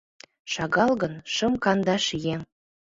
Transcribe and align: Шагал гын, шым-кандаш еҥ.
Шагал 0.53 0.91
гын, 1.01 1.13
шым-кандаш 1.33 2.05
еҥ. 2.33 2.39